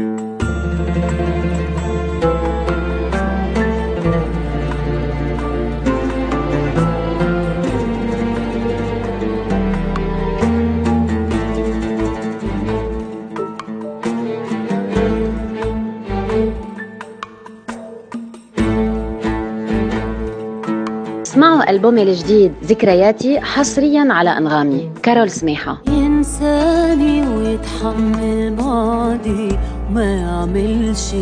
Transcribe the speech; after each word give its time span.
Thank 0.00 0.20
you. 0.20 0.29
ألبومي 21.62 22.02
الجديد 22.02 22.52
ذكرياتي 22.64 23.40
حصريا 23.40 24.06
على 24.10 24.30
أنغامي. 24.38 24.90
كارول 25.02 25.30
سميحة. 25.30 25.78
ينساني 25.88 27.28
ويتحمل 27.28 28.54
بعدي 28.54 29.58
وما 29.90 30.04
يعملش 30.04 31.14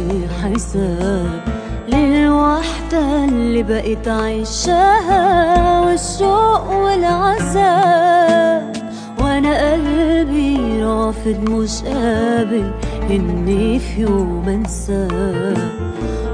حساب. 0.43 1.41
للوحدة 1.89 3.25
اللي 3.25 3.63
بقيت 3.63 4.09
عايشاها 4.09 5.81
والشوق 5.81 6.71
والعذاب. 6.85 8.73
وأنا 9.23 9.73
قلبي 9.73 10.83
رافض 10.83 11.51
مش 11.51 11.83
قابل 11.83 12.71
إني 13.11 13.79
في 13.79 14.01
يوم 14.01 14.45
انساه 14.49 15.55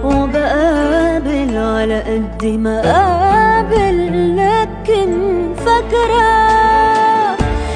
وبقابل 0.05 1.57
على 1.57 2.01
قد 2.01 2.45
ما 2.45 2.81
قابل 2.81 3.24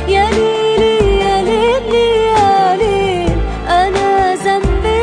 يا 0.08 0.24
ليلي 0.30 1.18
يا 1.20 1.42
ليلي 1.42 2.06
يا 2.26 2.76
ليل 2.76 3.30
أنا 3.68 4.34
ذنبي. 4.34 4.98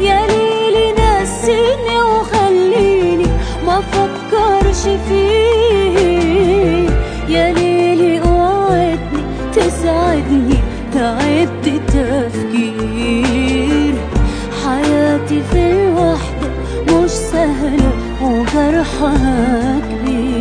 يا 0.00 0.20
ليلي 0.26 0.86
نسيني 0.98 1.96
وخليني 2.02 3.26
ما 3.66 3.80
فكرش 3.80 4.82
فيه 5.08 6.88
يا 7.28 7.52
ليلي 7.52 8.20
اوعدني 8.20 9.22
تساعدني 9.54 10.58
تعبت 10.94 11.66
تفكير. 11.88 13.94
حياتي 14.64 15.42
في 15.52 15.60
الوحدة 15.72 16.48
مش 16.88 17.10
سهلة 17.10 17.90
وجرحها 18.22 19.80
كبير 19.80 20.37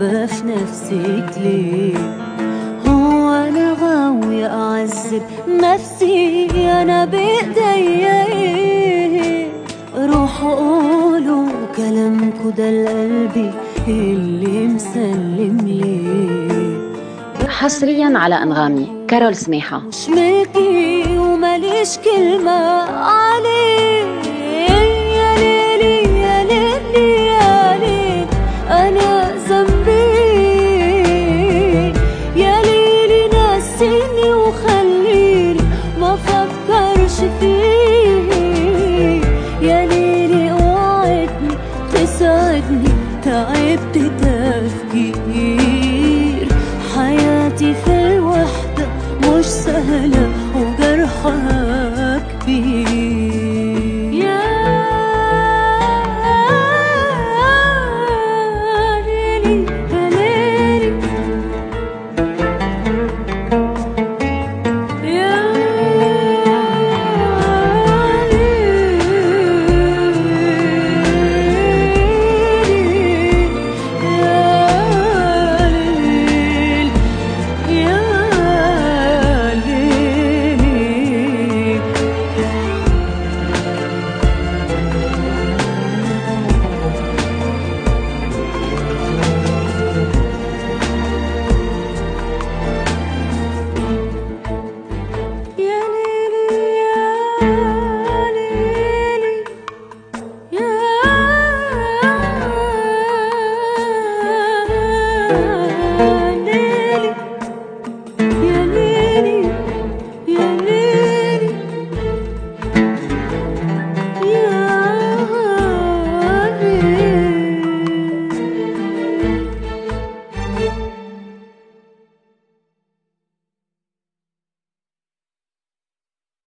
تعبة 0.00 0.26
في 0.26 0.44
نفسك 0.46 1.38
ليه 1.38 1.96
هو 2.88 3.28
أنا 3.30 3.76
غاوية 3.82 4.46
اعذب 4.46 5.22
نفسي 5.48 6.48
أنا 6.82 7.04
بايديا 7.04 8.26
إيه 8.26 9.46
روحوا 9.96 10.54
قولوا 10.54 11.48
كلامكوا 11.76 12.50
ده 12.50 12.70
لقلبي 12.84 13.50
اللي 13.88 14.66
مسلم 14.66 15.58
ليه 15.64 17.48
حصريا 17.48 18.18
على 18.18 18.34
أنغامي 18.42 18.88
كارول 19.08 19.36
سميحة. 19.36 19.78
مش 19.78 20.08
ملكي 20.08 21.18
ومليش 21.18 21.98
كلمة 21.98 22.50
عليه 22.92 24.17